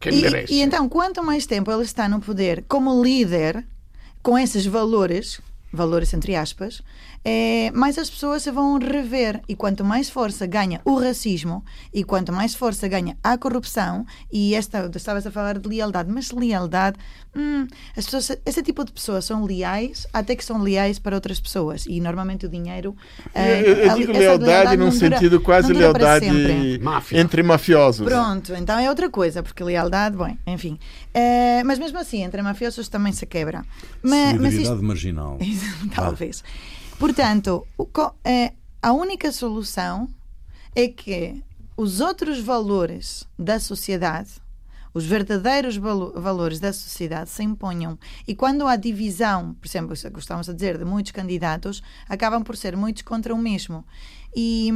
[0.00, 0.54] que, e, merece.
[0.54, 3.66] E então, quanto mais tempo ele está no poder como líder,
[4.22, 5.38] com esses valores,
[5.70, 6.82] valores entre aspas,
[7.28, 9.40] é, mais as pessoas se vão rever.
[9.48, 14.54] E quanto mais força ganha o racismo e quanto mais força ganha a corrupção, e
[14.54, 16.96] esta, estavas a falar de lealdade, mas lealdade,
[17.34, 21.40] hum, as pessoas, esse tipo de pessoas são leais até que são leais para outras
[21.40, 21.84] pessoas.
[21.88, 22.94] E normalmente o dinheiro.
[23.34, 26.26] É, eu, eu digo lealdade, lealdade num sentido quase lealdade
[27.12, 28.06] entre mafiosos.
[28.06, 30.78] Pronto, então é outra coisa, porque lealdade, bom, enfim.
[31.12, 33.64] É, mas mesmo assim, entre mafiosos também se quebra.
[34.00, 35.40] Mas, mas isto, marginal.
[35.92, 36.44] Talvez.
[36.46, 36.75] Ah.
[36.98, 37.66] Portanto,
[38.24, 40.08] é, a única solução
[40.74, 41.42] é que
[41.76, 44.40] os outros valores da sociedade,
[44.94, 47.98] os verdadeiros valores da sociedade se imponham.
[48.26, 52.74] E quando há divisão, por exemplo, gostamos de dizer, de muitos candidatos, acabam por ser
[52.74, 53.84] muitos contra o mesmo.
[54.34, 54.70] E,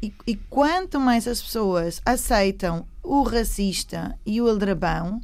[0.00, 5.20] e, e quanto mais as pessoas aceitam o racista e o aldrabão,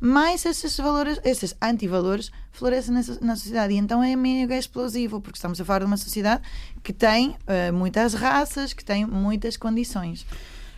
[0.00, 3.74] mais esses valores, esses antivalores florescem na, sociedade.
[3.74, 6.42] E então é mega explosivo, porque estamos a falar de uma sociedade
[6.82, 10.26] que tem uh, muitas raças, que tem muitas condições.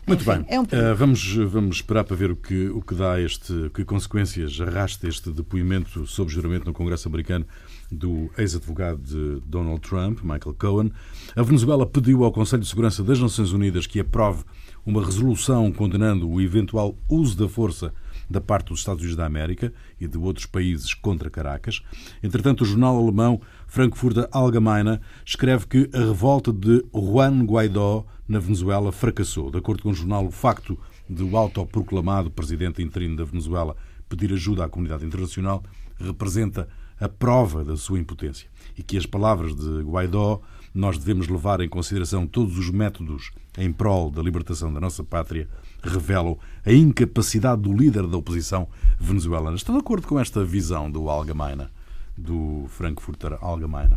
[0.06, 0.46] Muito Enfim, bem.
[0.48, 3.84] É um uh, vamos, vamos esperar para ver o que, o que dá este, que
[3.84, 7.46] consequências arrasta este depoimento sob juramento no Congresso americano
[7.92, 10.92] do ex-advogado de Donald Trump, Michael Cohen.
[11.36, 14.44] A Venezuela pediu ao Conselho de Segurança das Nações Unidas que aprove
[14.84, 17.92] uma resolução condenando o eventual uso da força
[18.28, 21.82] da parte dos Estados Unidos da América e de outros países contra Caracas.
[22.22, 28.92] Entretanto, o jornal alemão Frankfurter Allgemeine escreve que a revolta de Juan Guaidó na Venezuela
[28.92, 29.50] fracassou.
[29.50, 33.76] De acordo com o jornal, o facto de o autoproclamado presidente interino da Venezuela
[34.08, 35.62] pedir ajuda à comunidade internacional
[35.98, 36.68] representa
[37.00, 40.40] a prova da sua impotência e que as palavras de Guaidó
[40.74, 45.48] nós devemos levar em consideração todos os métodos em prol da libertação da nossa pátria
[45.82, 49.56] revelam a incapacidade do líder da oposição venezuelana.
[49.56, 51.68] Está de acordo com esta visão do Allgemeine,
[52.16, 53.96] do Frankfurter Allgemeine?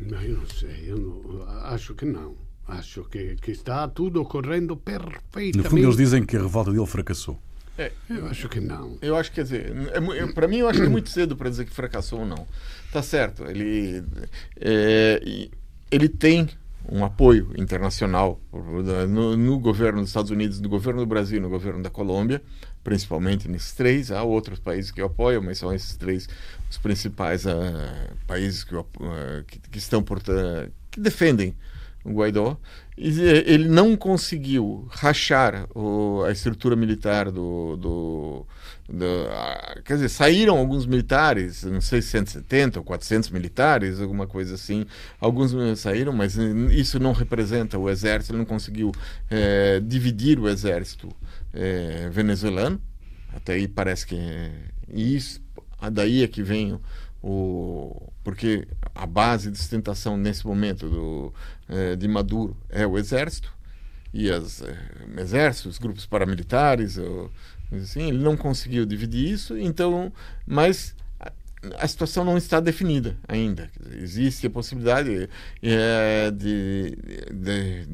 [0.00, 2.34] Não, eu não sei, eu não, acho que não.
[2.66, 5.58] Acho que, que está tudo ocorrendo perfeitamente.
[5.58, 7.38] No fundo, eles dizem que a revolta dele fracassou.
[7.76, 8.96] É, eu acho que não.
[9.02, 11.50] Eu acho que, quer dizer, é, para mim, eu acho que é muito cedo para
[11.50, 12.46] dizer que fracassou ou não.
[12.92, 14.02] Tá certo, ele,
[14.56, 15.48] é,
[15.90, 16.48] ele tem
[16.90, 18.40] um apoio internacional
[19.08, 22.42] no, no, governo dos Estados Unidos, no governo do Brasil, no governo da Colômbia,
[22.82, 24.10] principalmente nesses três.
[24.10, 26.28] Há outros países que apoiam, mas são esses três
[26.70, 27.50] os principais uh,
[28.26, 28.84] países que, uh,
[29.46, 31.54] que, que, estão por uh, que defendem
[32.04, 32.58] o Guaidó.
[32.96, 38.46] E ele não conseguiu rachar o, a estrutura militar do, do
[39.84, 44.84] quer dizer, saíram alguns militares, não sei, 170 ou 400 militares, alguma coisa assim.
[45.18, 46.36] Alguns saíram, mas
[46.70, 48.92] isso não representa o exército, ele não conseguiu
[49.30, 51.08] é, dividir o exército
[51.52, 52.80] é, venezuelano.
[53.32, 54.16] Até aí parece que.
[54.16, 54.52] É,
[54.92, 55.40] isso,
[55.90, 56.78] daí é que vem
[57.24, 58.12] o.
[58.22, 61.34] Porque a base de sustentação nesse momento do,
[61.68, 63.52] é, de Maduro é o exército
[64.12, 64.76] e as é,
[65.20, 66.98] exércitos, grupos paramilitares,
[67.72, 70.12] Assim, ele não conseguiu dividir isso, então,
[70.46, 70.94] mas
[71.78, 73.70] a situação não está definida ainda.
[74.00, 75.28] Existe a possibilidade
[75.62, 76.96] é, de,
[77.32, 77.86] de,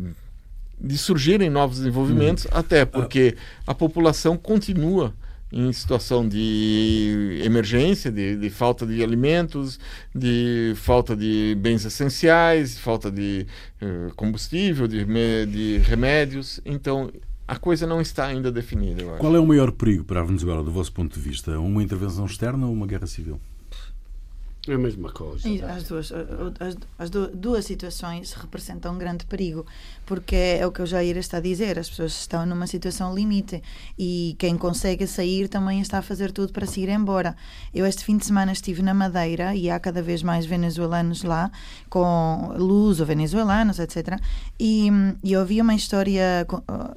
[0.81, 2.51] de, surgirem novos desenvolvimentos, uhum.
[2.53, 5.15] até porque a população continua
[5.53, 9.79] em situação de emergência, de, de, falta de alimentos,
[10.15, 13.47] de falta de bens essenciais, falta de
[13.83, 15.05] uh, combustível, de,
[15.47, 16.61] de remédios.
[16.65, 17.11] Então,
[17.49, 19.03] a coisa não está ainda definida.
[19.19, 21.59] Qual é o maior perigo para a Venezuela, do vosso ponto de vista?
[21.59, 23.41] Uma intervenção externa ou uma guerra civil?
[24.69, 25.49] É a mesma coisa.
[25.67, 29.65] As duas, as, as duas situações representam um grande perigo,
[30.05, 33.63] porque é o que o Jair está a dizer: as pessoas estão numa situação limite
[33.99, 37.35] e quem consegue sair também está a fazer tudo para se ir embora.
[37.75, 41.51] Eu, este fim de semana, estive na Madeira e há cada vez mais venezuelanos lá,
[41.89, 44.21] com luz ou venezuelanos, etc.
[44.59, 44.91] E,
[45.25, 46.47] e eu ouvi uma história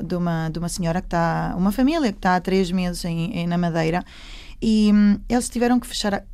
[0.03, 3.31] de uma, de uma senhora que está, uma família que está há três meses em,
[3.37, 4.03] em na Madeira
[4.61, 6.25] e hum, eles tiveram que fechar.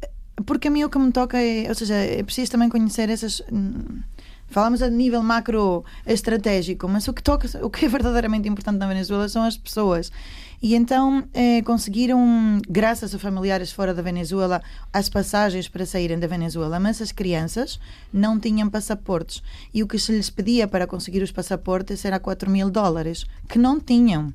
[0.46, 3.42] Porque a mim o que me toca é, ou seja, é preciso também conhecer essas.
[3.52, 4.02] Hum,
[4.48, 8.88] falamos a nível macro estratégico, mas o que toca, o que é verdadeiramente importante na
[8.88, 10.12] Venezuela são as pessoas.
[10.62, 16.28] E então eh, conseguiram, graças a familiares fora da Venezuela, as passagens para saírem da
[16.28, 17.80] Venezuela, mas as crianças
[18.12, 19.42] não tinham passaportes.
[19.74, 23.58] E o que se lhes pedia para conseguir os passaportes era 4 mil dólares, que
[23.58, 24.34] não tinham.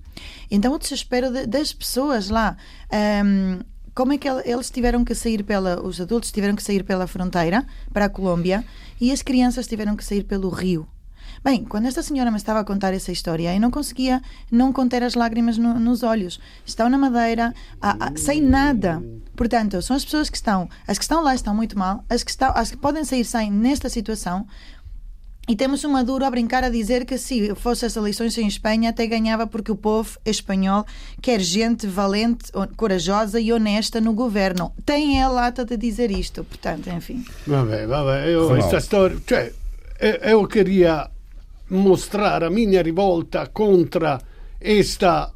[0.51, 2.57] Então o desespero de, das pessoas lá.
[3.23, 7.07] Um, como é que eles tiveram que sair pela, os adultos tiveram que sair pela
[7.07, 8.65] fronteira para a Colômbia
[9.01, 10.87] e as crianças tiveram que sair pelo rio.
[11.43, 15.03] Bem, quando esta senhora me estava a contar essa história, eu não conseguia não conter
[15.03, 16.41] as lágrimas no, nos olhos.
[16.65, 19.03] Estão na madeira, a, a, sem nada.
[19.37, 22.31] Portanto, são as pessoas que estão, as que estão lá estão muito mal, as que,
[22.31, 24.47] estão, as que podem sair saem nesta situação,
[25.47, 28.91] e temos um Maduro a brincar a dizer que se fosse as eleições em Espanha
[28.91, 30.87] até ganhava porque o povo espanhol
[31.21, 34.73] quer gente valente, corajosa e honesta no governo.
[34.87, 37.25] Tem a lata de dizer isto, portanto, enfim.
[37.47, 39.53] Vabbè, vabbè, io questa storia, cioè,
[40.23, 41.11] eu queria
[41.71, 44.21] mostrar a minha rivolta contra
[44.61, 45.31] esta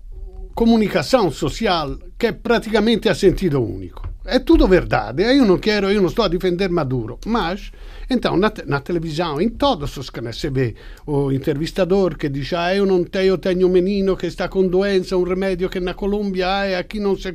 [0.54, 4.08] comunicação social que é praticamente a sentido único.
[4.24, 7.70] É tudo verdade, eu não quero, eu não estou a defender Maduro, mas
[8.10, 10.74] então, na, na televisão, em todos os canais, você vê
[11.06, 14.66] o entrevistador que diz: Ah, eu não tenho, eu tenho um menino que está com
[14.66, 17.32] doença, um remédio que na Colômbia ah, aqui não se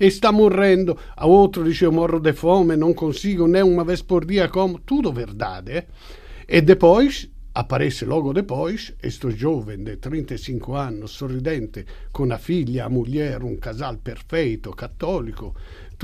[0.00, 0.96] está morrendo.
[1.14, 4.78] A outro diz: Eu morro de fome, não consigo nem uma vez por dia como.
[4.78, 5.72] Tudo verdade.
[5.72, 5.86] Eh?
[6.48, 13.36] E depois aparece logo depois questo giovane di 35 anni, sorridente, con una figlia, moglie,
[13.36, 15.54] un casal perfetto, cattolico,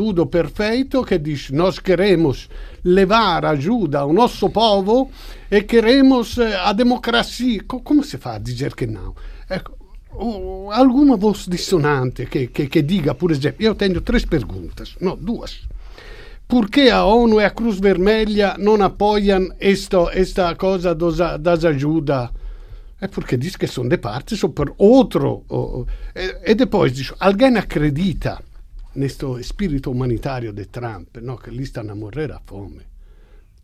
[0.00, 2.48] tudo perfeito que diz nós queremos
[2.82, 5.10] levar ajuda ao nosso povo
[5.50, 7.60] e queremos eh, a democracia.
[7.68, 9.14] Como se fa a dizer que não?
[9.46, 9.76] Ecco,
[10.72, 15.68] alguma voz dissonante que, que, diga, por exemplo, eu tenho três perguntas, não, duas.
[16.48, 21.62] Por que a ONU e a Cruz Vermelha não apoiam esta, esta coisa dos, das
[21.62, 22.30] ajudas?
[23.02, 25.44] É porque diz que são de parte, são por outro.
[26.16, 28.42] E, e depois diz, alguém acredita
[28.94, 32.82] neste espírito humanitário de Trump, no, que eles estão a morrer a fome.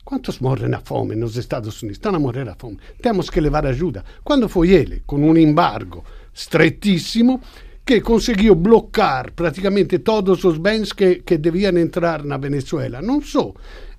[0.05, 1.99] Quantos morrem a fome nos Estados Unidos?
[1.99, 2.79] Estão a morrer a fome.
[3.03, 4.05] Temos que levar ajuda.
[4.23, 7.41] Quando foi ele, com um embargo strettissimo,
[7.87, 13.01] che conseguiu bloccare praticamente todos os bens che, che deviam entrar na Venezuela.
[13.01, 13.55] Non so,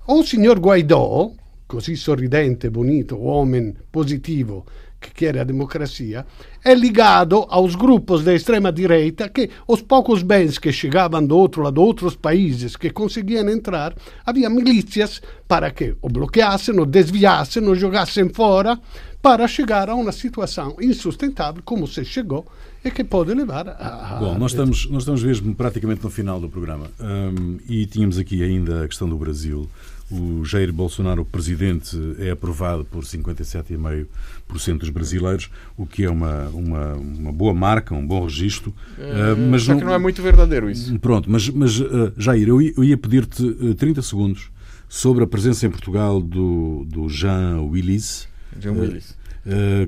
[0.06, 1.34] o il signor Guaidó,
[1.66, 4.66] così sorridente, bonito, uomo positivo,
[5.00, 6.26] que quer a democracia,
[6.64, 11.76] é ligado aos grupos da extrema-direita que os poucos bens que chegavam do outro lado,
[11.76, 17.76] de outros países que conseguiam entrar, havia milícias para que o bloqueassem, o desviassem, o
[17.76, 18.80] jogassem fora,
[19.22, 22.46] para chegar a uma situação insustentável, como se chegou,
[22.84, 24.18] e que pode levar a.
[24.20, 28.44] Bom, nós estamos, nós estamos mesmo praticamente no final do programa um, e tínhamos aqui
[28.44, 29.70] ainda a questão do Brasil.
[30.10, 36.48] O Jair Bolsonaro, o presidente, é aprovado por 57,5% dos brasileiros, o que é uma,
[36.48, 38.74] uma, uma boa marca, um bom registro.
[38.98, 40.98] É, uh, mas só não, que não é muito verdadeiro isso.
[41.00, 44.50] Pronto, mas, mas uh, Jair, eu, eu ia pedir-te uh, 30 segundos
[44.88, 48.30] sobre a presença em Portugal do, do Jean Willis.
[48.62, 49.18] Jean Willis.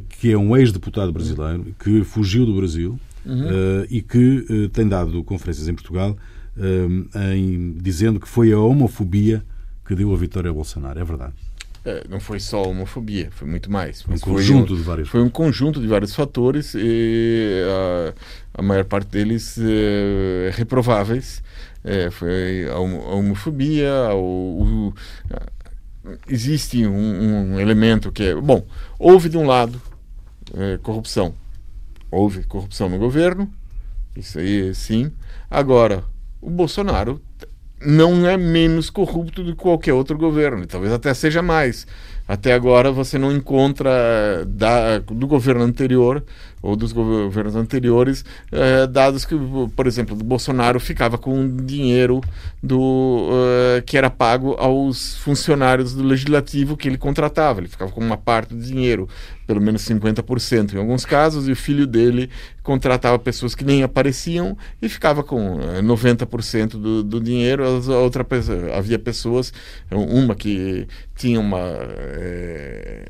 [0.10, 3.45] Que é um ex-deputado brasileiro que fugiu do Brasil uhum.
[3.45, 6.17] uh, e que tem dado conferências em Portugal
[7.36, 9.43] em, dizendo que foi a homofobia
[9.89, 10.99] que deu a vitória a Bolsonaro.
[10.99, 11.34] É verdade.
[11.84, 14.06] É, não foi só homofobia, foi muito mais.
[14.08, 17.63] Um conjunto um, de vários Foi um conjunto de vários fatores e
[18.54, 21.41] a, a maior parte deles é, reprováveis.
[21.84, 24.93] É, foi a, homofobia, o, o,
[26.28, 28.36] existe um, um, elemento que é.
[28.36, 28.63] Bom,
[28.99, 29.82] houve de um lado
[30.54, 31.34] é, corrupção.
[32.11, 33.51] Houve corrupção no governo,
[34.16, 35.11] isso aí sim.
[35.49, 36.03] Agora,
[36.39, 37.20] o Bolsonaro
[37.86, 41.88] não é menos corrupto do que qualquer outro governo, talvez até seja mais.
[42.27, 46.23] Até agora você não encontra da, do governo anterior
[46.62, 49.36] ou dos governos anteriores eh, dados que,
[49.76, 52.22] por exemplo, do Bolsonaro ficava com dinheiro
[52.62, 57.60] do eh, que era pago aos funcionários do legislativo que ele contratava.
[57.60, 59.07] Ele ficava com uma parte do dinheiro
[59.49, 62.30] pelo menos 50% em alguns casos, e o filho dele
[62.62, 67.64] contratava pessoas que nem apareciam e ficava com 90% eh, do, do dinheiro.
[67.66, 68.24] A outra
[68.78, 69.51] havia pessoas,
[69.89, 73.05] uma que tinha uma é,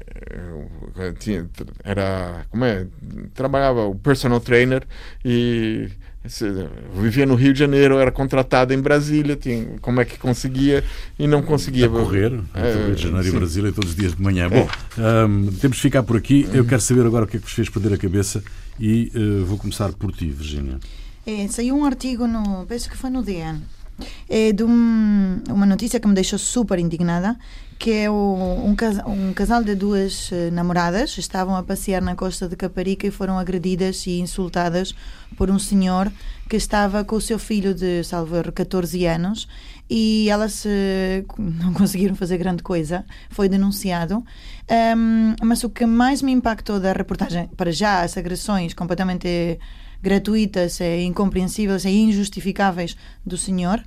[1.20, 1.48] tinha,
[1.84, 2.88] era como é
[3.40, 4.84] trabalhava o personal trainer
[5.24, 5.90] e
[6.94, 10.84] vivia no Rio de Janeiro, era contratado em Brasília, tinha, como é que conseguia
[11.18, 11.86] e não conseguia.
[11.86, 13.30] A correr, é, Rio de Janeiro sim.
[13.30, 14.48] e Brasília todos os dias de manhã.
[14.48, 14.50] É.
[14.50, 14.68] Bom,
[14.98, 16.50] um, temos de ficar por aqui.
[16.54, 18.44] Eu quero saber agora o que é que vos fez perder a cabeça
[18.78, 20.78] e uh, vou começar por ti, Virginia.
[21.26, 23.62] É, saiu um artigo, no, penso que foi no DN,
[24.28, 27.38] é de um, uma notícia que me deixou super indignada,
[27.80, 28.76] que é o, um,
[29.08, 31.18] um, casal de duas uh, namoradas.
[31.18, 34.94] Estavam a passear na costa de Caparica e foram agredidas e insultadas
[35.38, 36.12] por um senhor
[36.50, 39.48] que estava com o seu filho de, salvo erro, 14 anos.
[39.90, 40.70] E elas uh,
[41.40, 44.26] não conseguiram fazer grande coisa, foi denunciado.
[44.98, 49.58] Um, mas o que mais me impactou da reportagem, para já, as agressões completamente
[50.02, 52.96] gratuitas, é, incompreensíveis e injustificáveis
[53.26, 53.84] do senhor,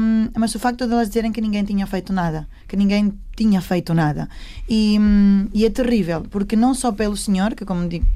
[0.00, 3.60] um, mas o facto de elas dizerem que ninguém tinha feito nada, que ninguém tinha
[3.60, 4.28] feito nada.
[4.68, 8.06] E, um, e é terrível, porque não só pelo senhor, que como digo,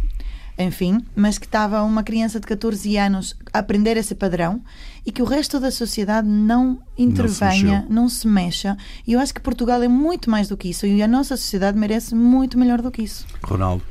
[0.59, 4.61] enfim, mas que estava uma criança de 14 anos a aprender esse padrão
[5.05, 8.76] e que o resto da sociedade não intervenha, não se, não se mexa.
[9.07, 11.78] E eu acho que Portugal é muito mais do que isso e a nossa sociedade
[11.78, 13.26] merece muito melhor do que isso.
[13.43, 13.83] Ronaldo.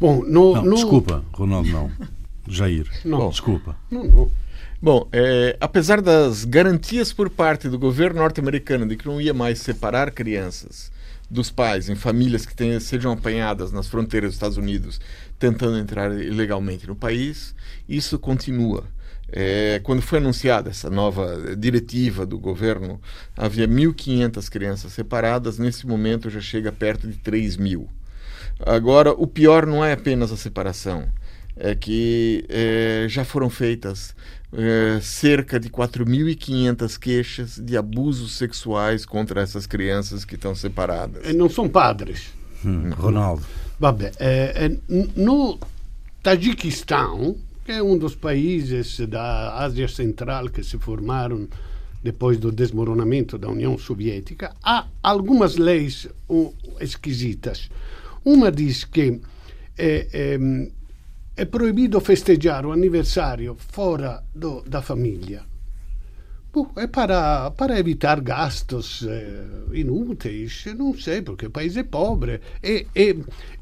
[0.00, 0.74] Bom, no, não, no...
[0.74, 1.90] desculpa, Ronaldo não.
[2.52, 2.86] Jair.
[3.04, 3.30] Não.
[3.30, 3.76] Desculpa.
[3.90, 4.30] Não, não.
[4.82, 9.58] Bom, é, apesar das garantias por parte do governo norte-americano de que não ia mais
[9.58, 10.90] separar crianças
[11.30, 15.00] dos pais em famílias que tenham, sejam apanhadas nas fronteiras dos Estados Unidos
[15.38, 17.54] tentando entrar ilegalmente no país,
[17.88, 18.84] isso continua.
[19.32, 23.00] É, quando foi anunciada essa nova diretiva do governo,
[23.36, 27.88] havia 1.500 crianças separadas, nesse momento já chega perto de 3 mil.
[28.66, 31.08] Agora, o pior não é apenas a separação,
[31.60, 34.14] é que é, já foram feitas
[34.52, 41.28] é, cerca de 4.500 queixas de abusos sexuais contra essas crianças que estão separadas.
[41.28, 42.32] E não são padres.
[42.64, 43.44] Hum, Ronaldo.
[43.78, 44.76] Vabbè, é,
[45.14, 45.58] no
[46.22, 51.46] Tajiquistão, que é um dos países da Ásia Central que se formaram
[52.02, 57.70] depois do desmoronamento da União Soviética, há algumas leis uh, esquisitas.
[58.24, 59.20] Uma diz que
[61.36, 64.22] é, é, é proibido festejar o aniversário fora
[64.66, 65.42] da família.
[66.76, 72.40] é para, para evitar gastos eh, inúteis, não sei, porque o país é pobre.
[72.60, 73.16] E, e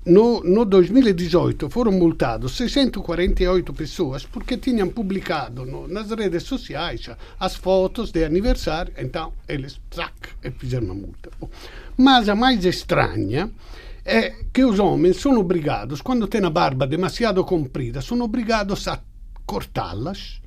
[0.06, 7.54] no, no 2018 foram multados 648 pessoas porque tinham publicado no, nas redes sociais as
[7.56, 9.78] fotos de aniversário, então eles
[10.42, 11.30] e fizeram uma multa.
[11.94, 13.50] Mas a mais estranha
[14.08, 19.02] é que os homens são obrigados, quando têm a barba demasiado comprida, são obrigados a
[19.44, 20.40] cortá-las.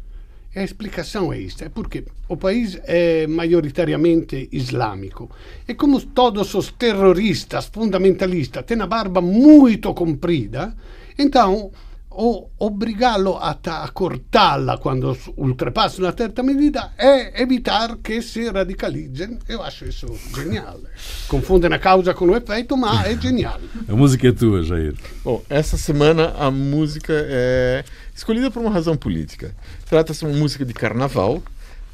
[0.55, 5.30] A explicação é esta, é porque o país é maioritariamente islâmico.
[5.68, 10.76] E como todos os terroristas fundamentalistas têm a barba muito comprida,
[11.18, 11.72] então
[12.12, 19.39] o obrigá-lo a, a cortá-la quando ultrapassa uma certa medida é evitar que se radicalizem.
[19.47, 20.80] Eu acho isso genial.
[21.28, 23.59] Confundem a causa com o efeito, mas é genial.
[23.88, 24.95] A música é tua, Jair.
[25.24, 29.55] Bom, essa semana a música é escolhida por uma razão política.
[29.89, 31.41] Trata-se de uma música de carnaval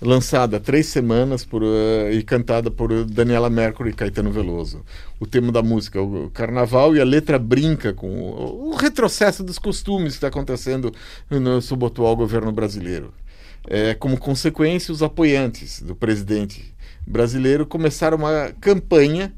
[0.01, 4.83] lançada três semanas por, uh, e cantada por Daniela Mercury e Caetano Veloso.
[5.19, 9.43] O tema da música é o carnaval e a letra brinca com o, o retrocesso
[9.43, 10.93] dos costumes que está acontecendo
[11.29, 13.13] no atual governo brasileiro.
[13.67, 16.73] É, como consequência, os apoiantes do presidente
[17.05, 19.33] brasileiro começaram uma campanha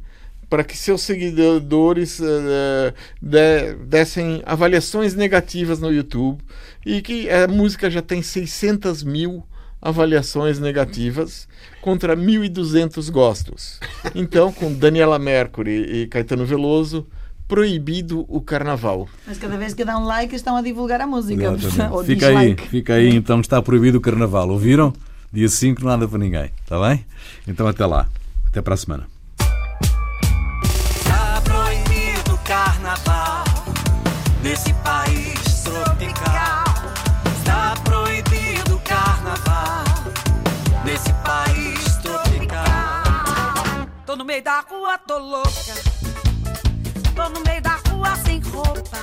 [0.50, 6.44] para que seus seguidores uh, de, dessem avaliações negativas no YouTube
[6.86, 9.44] e que a música já tem 600 mil
[9.82, 11.48] avaliações negativas
[11.82, 13.80] contra 1.200 gostos.
[14.14, 17.08] Então, com Daniela Mercury e Caetano Veloso,
[17.48, 19.10] proibido o carnaval.
[19.26, 21.58] Mas cada vez que dá um like estão a divulgar a música.
[22.06, 24.50] fica aí, fica aí, então está proibido o carnaval.
[24.50, 24.94] Ouviram?
[25.32, 27.06] Dia 5 nada para ninguém, está bem?
[27.48, 28.08] Então até lá.
[28.48, 29.08] Até para a semana.
[30.64, 33.44] Está proibido o carnaval
[34.44, 34.74] nesse
[44.40, 45.74] meio da rua, tô louca.
[47.16, 49.00] Tô no meio da rua sem roupa.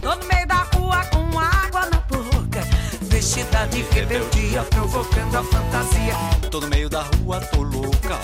[0.00, 2.60] Tô no meio da rua com água na boca.
[3.02, 6.14] Vestida de rebeldia, provocando a fantasia.
[6.50, 8.20] Tô no meio da rua, tô louca.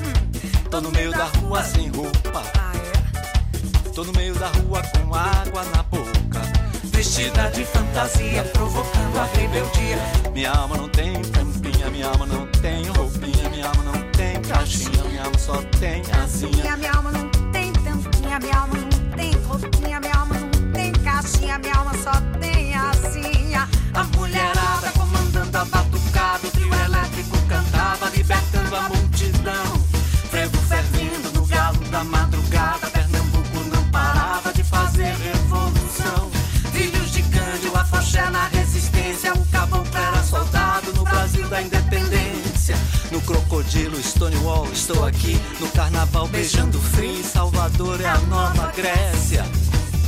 [0.00, 2.42] Hum, tô no meio da rua sem roupa.
[2.58, 3.90] Ah, é?
[3.90, 6.42] Tô no meio da rua com água na boca.
[6.84, 9.98] Vestida de fantasia, provocando a rebeldia.
[10.32, 14.07] Minha alma não tem tampinha, minha alma não tem roupinha, minha alma não
[14.48, 16.76] caixinha, minha alma só tem asinha.
[16.76, 21.58] Minha alma não tem tampinha, minha alma não tem roupinha, minha alma não tem caixinha,
[21.58, 23.68] minha alma só tem asinha.
[23.94, 29.88] A mulherada comandando a batucada, o trio elétrico cantava, libertando a multidão.
[30.30, 36.30] Frevo fervendo no galo da madrugada, Pernambuco não parava de fazer revolução.
[36.72, 42.76] Filhos de Cândido, afoxé na resistência, o caboclo era soldado no Brasil da independência.
[43.10, 49.44] No crocodilo Stonewall, estou aqui, no carnaval beijando frio, Salvador é a nova Grécia.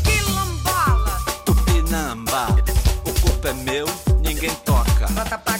[0.04, 2.48] Quilombola, Tupinamba,
[3.04, 3.86] o corpo é meu,
[4.22, 5.06] ninguém toca.
[5.12, 5.50] bota pra.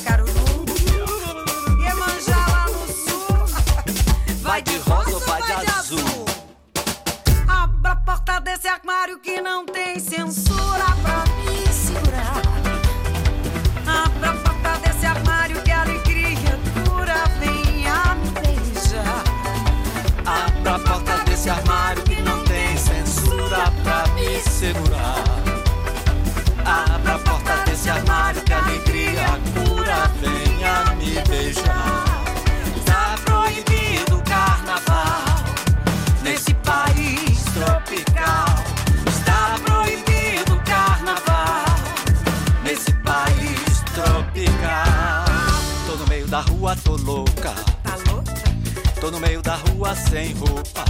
[49.01, 50.85] Tô no meio da rua sem roupa.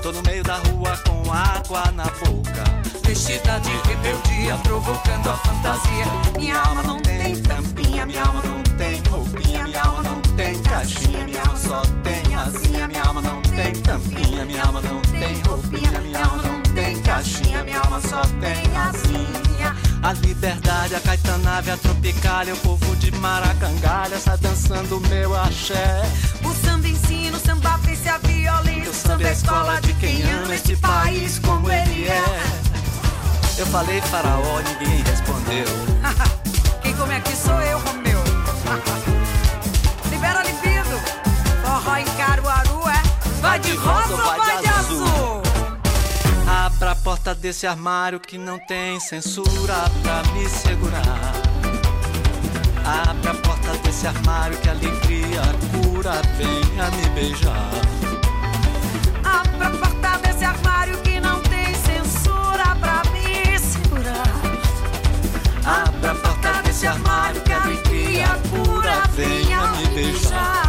[0.00, 2.64] Tô no meio da rua com água na boca.
[3.02, 6.06] Vestida de rebeldia, provocando a fantasia.
[6.38, 11.24] Minha alma não tem tampinha, minha alma não tem roupinha, minha alma não tem caixinha,
[11.24, 16.00] minha alma só tem asinha, minha alma não tem tampinha, minha alma não tem roupinha,
[16.00, 19.07] minha alma não tem caixinha, minha alma só tem asinha.
[20.08, 26.00] A liberdade, a caetanave, a tropicália, o povo de Maracangalha está dançando meu axé.
[26.42, 28.90] O samba ensina, o samba vence a violência.
[28.90, 32.24] O samba é a escola de quem ama este país como ele é.
[33.58, 35.66] Eu falei faraó, ninguém respondeu.
[36.80, 38.24] Quem come aqui sou eu, Romeu.
[40.10, 40.98] Libera libido.
[41.62, 43.02] Forró em Caruaru é.
[43.42, 44.67] Vai de rosa ou vai de
[47.08, 51.32] porta desse armário que não tem censura pra me segurar.
[52.84, 55.40] Abra a porta desse armário que a alegria
[55.72, 56.12] cura.
[56.36, 57.70] Venha me beijar.
[59.24, 64.42] Abra a porta desse armário que não tem censura pra me segurar.
[65.64, 69.08] Abra a porta desse armário que a alegria cura.
[69.16, 70.67] Venha me beijar.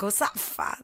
[0.00, 0.78] Axé, Axé,